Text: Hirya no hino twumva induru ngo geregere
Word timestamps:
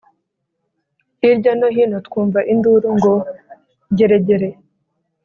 Hirya 1.21 1.53
no 1.59 1.67
hino 1.75 1.97
twumva 2.07 2.39
induru 2.53 2.87
ngo 2.97 3.13
geregere 3.97 4.49